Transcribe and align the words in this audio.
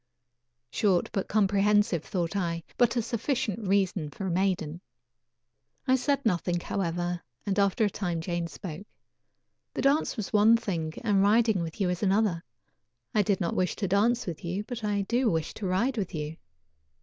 "Short 0.71 1.11
but 1.11 1.27
comprehensive," 1.27 2.03
thought 2.03 2.35
I, 2.35 2.63
"but 2.75 2.95
a 2.95 3.03
sufficient 3.03 3.67
reason 3.67 4.09
for 4.09 4.25
a 4.25 4.31
maiden." 4.31 4.81
I 5.87 5.95
said 5.95 6.25
nothing, 6.25 6.59
however, 6.59 7.21
and 7.45 7.59
after 7.59 7.85
a 7.85 7.89
time 7.91 8.19
Jane 8.19 8.47
spoke: 8.47 8.87
"The 9.75 9.83
dance 9.83 10.17
was 10.17 10.33
one 10.33 10.57
thing 10.57 10.95
and 11.03 11.21
riding 11.21 11.61
with 11.61 11.79
you 11.79 11.87
is 11.91 12.01
another. 12.01 12.43
I 13.13 13.21
did 13.21 13.39
not 13.39 13.55
wish 13.55 13.75
to 13.75 13.87
dance 13.87 14.25
with 14.25 14.43
you, 14.43 14.63
but 14.63 14.83
I 14.83 15.03
do 15.03 15.29
wish 15.29 15.53
to 15.53 15.67
ride 15.67 15.97
with 15.99 16.15
you. 16.15 16.37